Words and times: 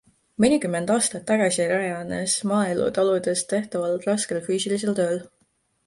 Mõnikümmend 0.45 0.93
aastat 0.93 1.25
tagasi 1.31 1.67
rajanes 1.73 2.35
maaelu 2.55 2.89
taludes 2.99 3.47
tehtaval 3.55 4.05
raskel 4.11 4.45
füüsilisel 4.51 5.03
tööl. 5.03 5.27